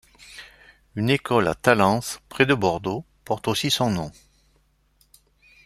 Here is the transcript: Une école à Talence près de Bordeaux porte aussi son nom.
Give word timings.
Une 0.95 1.11
école 1.11 1.47
à 1.47 1.53
Talence 1.53 2.21
près 2.27 2.47
de 2.47 2.55
Bordeaux 2.55 3.05
porte 3.23 3.47
aussi 3.47 3.69
son 3.69 3.91
nom. 3.91 4.11